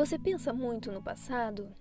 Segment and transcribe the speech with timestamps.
[0.00, 1.76] Você pensa muito no passado?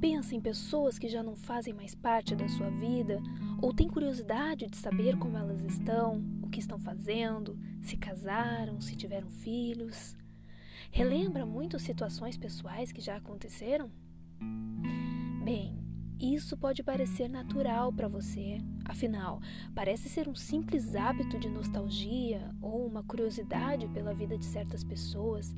[0.00, 3.20] Pensa em pessoas que já não fazem mais parte da sua vida
[3.60, 8.96] ou tem curiosidade de saber como elas estão, o que estão fazendo, se casaram, se
[8.96, 10.16] tiveram filhos?
[10.90, 13.90] Relembra muito situações pessoais que já aconteceram?
[15.44, 15.78] Bem,
[16.18, 19.42] isso pode parecer natural para você, afinal,
[19.74, 25.54] parece ser um simples hábito de nostalgia ou uma curiosidade pela vida de certas pessoas.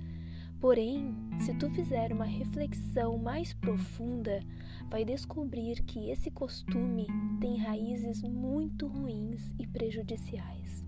[0.63, 4.39] Porém, se tu fizer uma reflexão mais profunda,
[4.89, 7.09] vai descobrir que esse costume
[7.41, 10.85] tem raízes muito ruins e prejudiciais.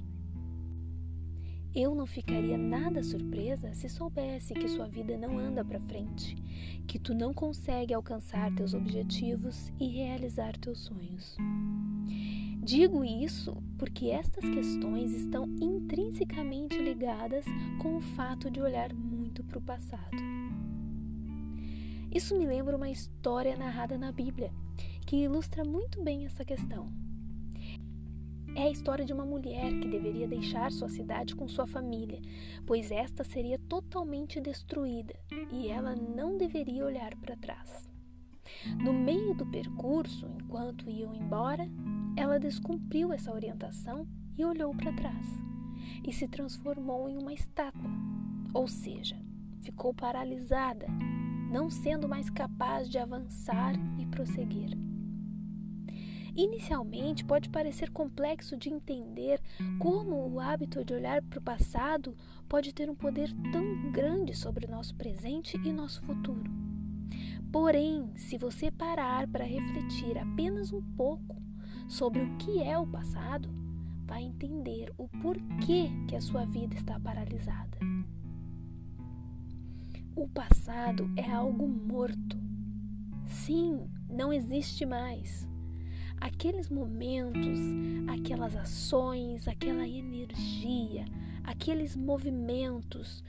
[1.75, 6.37] Eu não ficaria nada surpresa se soubesse que sua vida não anda para frente,
[6.87, 11.37] que tu não consegue alcançar teus objetivos e realizar teus sonhos.
[12.63, 17.45] Digo isso porque estas questões estão intrinsecamente ligadas
[17.83, 20.17] com o fato de olhar muito para o passado.
[22.11, 24.51] Isso me lembra uma história narrada na Bíblia
[25.07, 26.91] que ilustra muito bem essa questão.
[28.57, 32.23] É a história de uma mulher que deveria deixar sua cidade com sua família,
[32.65, 35.15] pois esta seria totalmente destruída
[35.53, 37.87] e ela não deveria olhar para trás.
[38.83, 41.69] No meio do percurso, enquanto iam embora,
[42.17, 45.27] ela descumpriu essa orientação e olhou para trás
[46.07, 47.91] e se transformou em uma estátua,
[48.53, 49.17] ou seja,
[49.61, 50.87] ficou paralisada,
[51.51, 54.77] não sendo mais capaz de avançar e prosseguir.
[56.37, 59.41] Inicialmente, pode parecer complexo de entender
[59.79, 62.17] como o hábito de olhar para o passado
[62.49, 66.51] pode ter um poder tão grande sobre o nosso presente e nosso futuro.
[67.53, 71.44] Porém, se você parar para refletir apenas um pouco
[71.89, 73.49] sobre o que é o passado,
[74.07, 77.79] vai entender o porquê que a sua vida está paralisada.
[80.15, 82.37] O passado é algo morto.
[83.27, 85.49] Sim, não existe mais
[86.21, 87.59] aqueles momentos,
[88.09, 91.05] aquelas ações, aquela energia,
[91.43, 93.23] aqueles movimentos,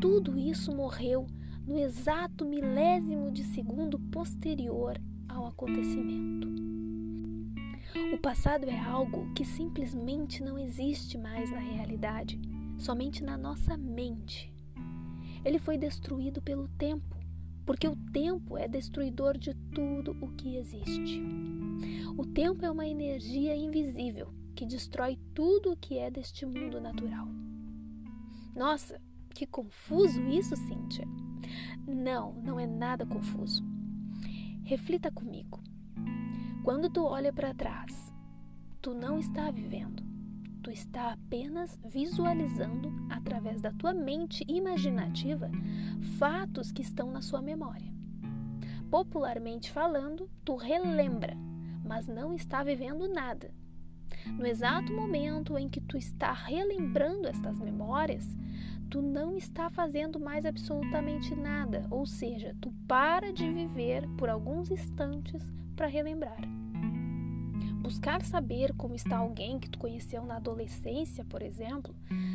[0.00, 1.26] tudo isso morreu
[1.64, 6.81] no exato milésimo de segundo posterior ao acontecimento.
[8.12, 12.38] O passado é algo que simplesmente não existe mais na realidade,
[12.76, 14.52] somente na nossa mente.
[15.42, 17.16] Ele foi destruído pelo tempo,
[17.64, 21.22] porque o tempo é destruidor de tudo o que existe.
[22.14, 27.26] O tempo é uma energia invisível que destrói tudo o que é deste mundo natural.
[28.54, 29.00] Nossa,
[29.30, 31.08] que confuso isso, Cíntia!
[31.86, 33.64] Não, não é nada confuso.
[34.64, 35.62] Reflita comigo.
[36.62, 38.12] Quando tu olha para trás,
[38.80, 40.02] tu não está vivendo.
[40.62, 45.50] Tu está apenas visualizando através da tua mente imaginativa
[46.18, 47.92] fatos que estão na sua memória.
[48.90, 51.36] Popularmente falando, tu relembra
[51.84, 53.52] mas não está vivendo nada.
[54.26, 58.36] No exato momento em que tu está relembrando estas memórias,
[58.90, 64.70] tu não está fazendo mais absolutamente nada, ou seja, tu para de viver por alguns
[64.70, 65.42] instantes
[65.74, 66.40] para relembrar.
[67.80, 71.94] Buscar saber como está alguém que tu conheceu na adolescência, por exemplo,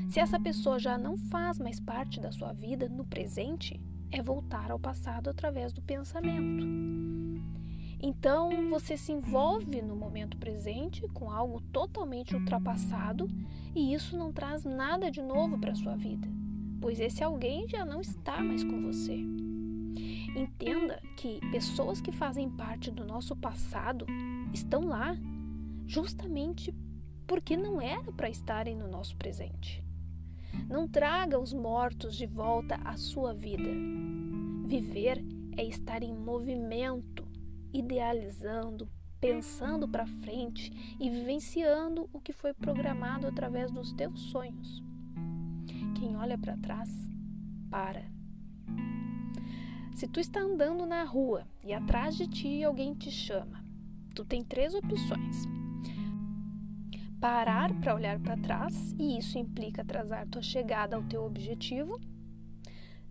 [0.10, 3.80] se essa pessoa já não faz mais parte da sua vida no presente,
[4.12, 6.66] é voltar ao passado através do pensamento.
[8.00, 13.28] Então você se envolve no momento presente com algo totalmente ultrapassado
[13.76, 16.28] e isso não traz nada de novo para sua vida,
[16.80, 19.18] pois esse alguém já não está mais com você.
[20.36, 24.06] Entenda que pessoas que fazem parte do nosso passado
[24.54, 25.18] estão lá
[25.88, 26.74] justamente
[27.26, 29.84] porque não era para estarem no nosso presente.
[30.70, 33.70] Não traga os mortos de volta à sua vida.
[34.68, 35.24] Viver
[35.58, 37.27] é estar em movimento
[37.74, 38.90] idealizando,
[39.20, 44.84] pensando para frente e vivenciando o que foi programado através dos teus sonhos.
[46.00, 46.90] Quem olha para trás,
[47.70, 48.06] para.
[49.96, 53.64] Se tu está andando na rua e atrás de ti alguém te chama,
[54.14, 55.46] tu tem três opções.
[57.20, 62.00] Parar para olhar para trás, e isso implica atrasar tua chegada ao teu objetivo.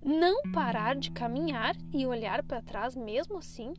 [0.07, 3.75] Não parar de caminhar e olhar para trás mesmo assim,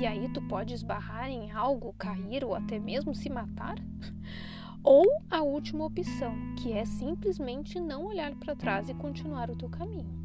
[0.00, 3.76] e aí tu pode esbarrar em algo, cair ou até mesmo se matar?
[4.82, 9.68] Ou a última opção, que é simplesmente não olhar para trás e continuar o teu
[9.68, 10.18] caminho.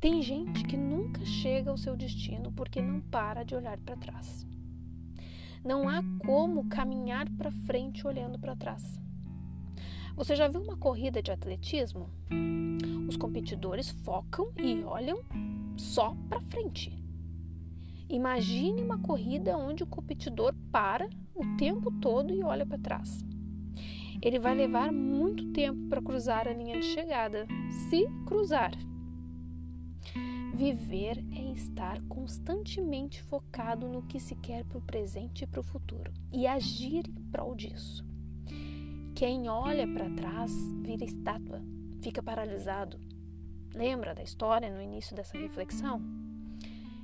[0.00, 4.46] Tem gente que nunca chega ao seu destino porque não para de olhar para trás.
[5.62, 8.98] Não há como caminhar para frente olhando para trás.
[10.18, 12.10] Você já viu uma corrida de atletismo?
[13.08, 15.20] Os competidores focam e olham
[15.76, 16.92] só para frente.
[18.08, 23.24] Imagine uma corrida onde o competidor para o tempo todo e olha para trás.
[24.20, 27.46] Ele vai levar muito tempo para cruzar a linha de chegada,
[27.88, 28.72] se cruzar.
[30.52, 35.64] Viver é estar constantemente focado no que se quer para o presente e para o
[35.64, 38.07] futuro e agir em prol disso.
[39.18, 41.60] Quem olha para trás vira estátua,
[42.00, 43.00] fica paralisado.
[43.74, 46.00] Lembra da história no início dessa reflexão?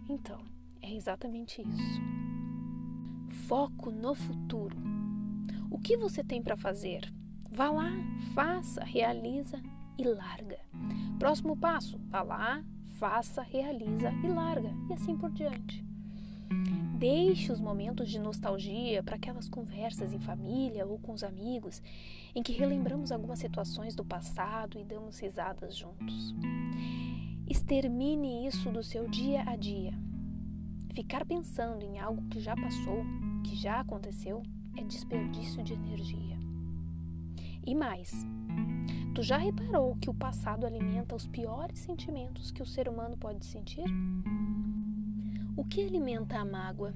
[0.08, 0.40] Então,
[0.80, 2.00] é exatamente isso.
[3.48, 4.76] Foco no futuro.
[5.68, 7.12] O que você tem para fazer?
[7.50, 7.90] Vá lá,
[8.32, 9.60] faça, realiza
[9.98, 10.60] e larga.
[11.18, 12.64] Próximo passo, vá lá,
[12.96, 15.84] faça, realiza e larga, e assim por diante.
[16.98, 21.82] Deixe os momentos de nostalgia para aquelas conversas em família ou com os amigos
[22.34, 26.34] em que relembramos algumas situações do passado e damos risadas juntos.
[27.48, 29.92] Extermine isso do seu dia a dia.
[30.94, 33.04] Ficar pensando em algo que já passou,
[33.44, 34.42] que já aconteceu,
[34.76, 36.38] é desperdício de energia.
[37.66, 38.12] E mais,
[39.14, 43.44] tu já reparou que o passado alimenta os piores sentimentos que o ser humano pode
[43.44, 43.84] sentir?
[45.56, 46.92] O que alimenta a mágoa?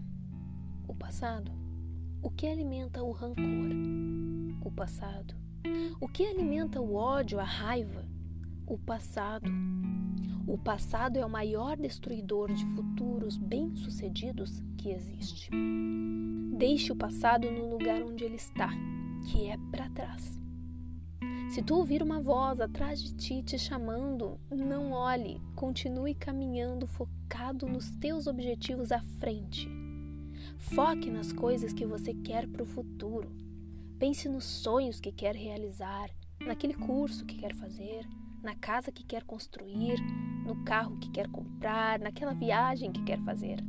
[0.88, 1.52] O passado.
[2.20, 3.70] O que alimenta o rancor?
[4.60, 5.32] O passado.
[6.00, 8.04] O que alimenta o ódio, a raiva?
[8.66, 9.48] O passado.
[10.44, 15.50] O passado é o maior destruidor de futuros bem-sucedidos que existe.
[16.56, 18.70] Deixe o passado no lugar onde ele está,
[19.30, 20.36] que é para trás.
[21.50, 27.66] Se tu ouvir uma voz atrás de ti te chamando, não olhe, continue caminhando focado
[27.66, 29.68] nos teus objetivos à frente.
[30.58, 33.32] Foque nas coisas que você quer para o futuro.
[33.98, 36.10] Pense nos sonhos que quer realizar,
[36.40, 38.06] naquele curso que quer fazer,
[38.42, 39.98] na casa que quer construir,
[40.44, 43.64] no carro que quer comprar, naquela viagem que quer fazer.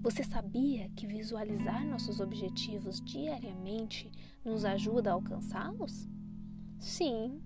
[0.00, 4.10] Você sabia que visualizar nossos objetivos diariamente
[4.44, 6.08] nos ajuda a alcançá-los?
[6.78, 7.40] Sim.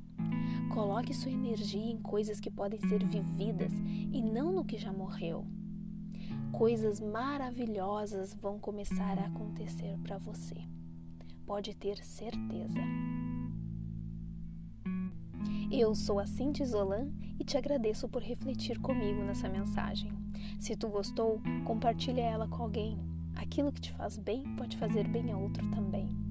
[0.72, 3.72] Coloque sua energia em coisas que podem ser vividas
[4.12, 5.44] e não no que já morreu.
[6.52, 10.56] Coisas maravilhosas vão começar a acontecer para você.
[11.46, 12.80] Pode ter certeza.
[15.70, 20.12] Eu sou a Cinti Zolan e te agradeço por refletir comigo nessa mensagem.
[20.58, 22.98] Se tu gostou, compartilhe ela com alguém.
[23.36, 26.29] Aquilo que te faz bem pode fazer bem a outro também.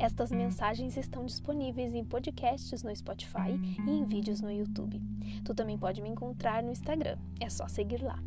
[0.00, 3.50] Estas mensagens estão disponíveis em podcasts no Spotify
[3.86, 4.98] e em vídeos no YouTube.
[5.44, 8.18] Tu também pode me encontrar no Instagram, é só seguir lá.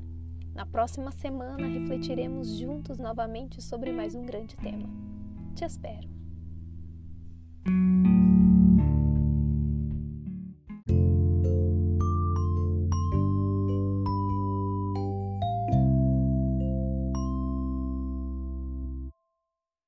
[0.54, 4.88] Na próxima semana refletiremos juntos novamente sobre mais um grande tema.
[5.56, 6.08] Te espero!